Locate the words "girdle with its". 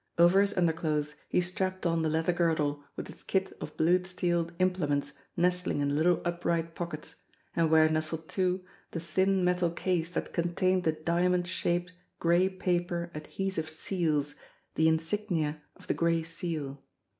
2.33-3.21